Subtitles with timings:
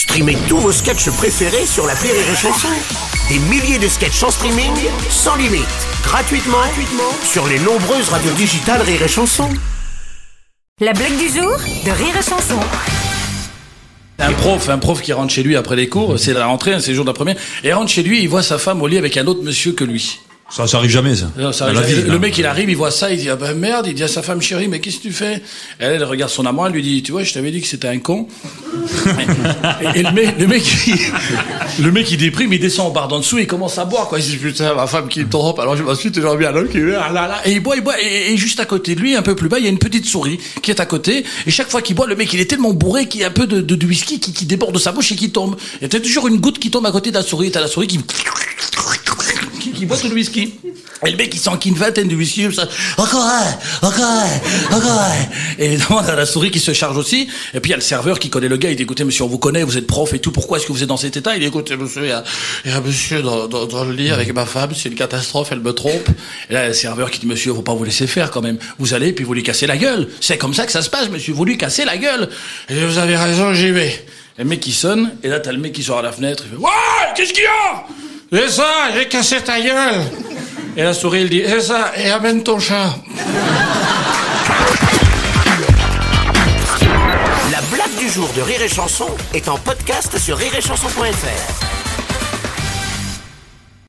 [0.00, 2.68] Streamez tous vos sketchs préférés sur la Rire et Chanson.
[3.28, 4.72] Des milliers de sketchs en streaming,
[5.10, 5.66] sans limite,
[6.02, 9.50] gratuitement, gratuitement sur les nombreuses radios digitales Rire et Chanson.
[10.80, 12.58] La blague du jour de Rire et Chanson.
[14.18, 16.92] Un prof, un prof qui rentre chez lui après les cours, c'est la rentrée, c'est
[16.92, 18.96] le jour de la première, et rentre chez lui, il voit sa femme au lit
[18.96, 20.20] avec un autre monsieur que lui.
[20.50, 21.30] Ça, ça arrive jamais, ça.
[21.38, 21.94] Non, ça arrive la jamais.
[21.94, 22.18] vie, le non.
[22.18, 24.20] mec, il arrive, il voit ça, il dit, ah ben merde, il dit à sa
[24.20, 25.42] femme chérie, mais qu'est-ce que tu fais?
[25.78, 27.86] Elle, elle regarde son amant, elle lui dit, tu vois, je t'avais dit que c'était
[27.88, 28.26] un con.
[29.94, 33.06] et, et le mec, le mec, il, le mec, il déprime, il descend au bar
[33.06, 34.18] d'en dessous, il commence à boire, quoi.
[34.18, 36.64] Il se dit, putain, ma femme qui me trompe, alors je m'ensuite, toujours bien, là,
[36.64, 37.40] qui, ah là, là.
[37.44, 39.48] Et il boit, il boit, et, et juste à côté de lui, un peu plus
[39.48, 41.94] bas, il y a une petite souris qui est à côté, et chaque fois qu'il
[41.94, 43.86] boit, le mec, il est tellement bourré qu'il y a un peu de, de, de
[43.86, 45.56] whisky qui, qui déborde de sa bouche et qui tombe.
[45.80, 47.86] Et t'as toujours une goutte qui tombe à côté de la souris, t'as la souris
[47.86, 48.00] qui,
[49.60, 50.54] qui, boit tout le whisky.
[51.06, 52.68] Et le mec, il sent qu'il une vingtaine de whisky, ça.
[52.98, 55.14] Encore un, encore un, encore un.
[55.58, 57.28] Et évidemment, t'as la souris qui se charge aussi.
[57.54, 58.70] Et puis, il y a le serveur qui connaît le gars.
[58.70, 60.32] Il dit, écoutez, monsieur, on vous connaît, vous êtes prof et tout.
[60.32, 61.36] Pourquoi est-ce que vous êtes dans cet état?
[61.36, 62.24] Il dit, écoutez, monsieur, il y a,
[62.64, 64.70] il y a un monsieur dans, dans, dans le lit avec ma femme.
[64.74, 66.08] C'est une catastrophe, elle me trompe.
[66.48, 68.30] Et là, il y a le serveur qui dit, monsieur, faut pas vous laisser faire
[68.30, 68.58] quand même.
[68.78, 70.08] Vous allez, puis vous lui cassez la gueule.
[70.20, 71.32] C'est comme ça que ça se passe, monsieur.
[71.32, 72.28] Vous lui cassez la gueule.
[72.68, 74.04] Et vous avez raison, j'y vais.
[74.38, 76.56] Le mec qui sonne, et là t'as le mec qui sort à la fenêtre, il
[76.56, 76.70] fait Ouais,
[77.14, 77.84] qu'est-ce qu'il y a?
[78.32, 80.04] C'est ça, j'ai cassé ta gueule
[80.76, 82.94] Et la souris, elle dit C'est ça, et amène ton chat.
[87.50, 91.69] La blague du jour de Rire et Chanson est en podcast sur rireetchanson.fr.